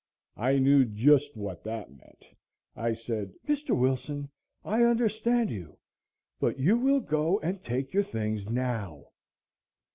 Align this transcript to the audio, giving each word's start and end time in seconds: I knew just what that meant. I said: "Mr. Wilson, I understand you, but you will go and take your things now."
I 0.37 0.57
knew 0.57 0.83
just 0.83 1.37
what 1.37 1.63
that 1.63 1.91
meant. 1.91 2.25
I 2.75 2.93
said: 2.93 3.33
"Mr. 3.47 3.77
Wilson, 3.77 4.29
I 4.65 4.81
understand 4.81 5.51
you, 5.51 5.77
but 6.39 6.57
you 6.57 6.75
will 6.75 7.01
go 7.01 7.39
and 7.41 7.63
take 7.63 7.93
your 7.93 8.01
things 8.01 8.49
now." 8.49 9.09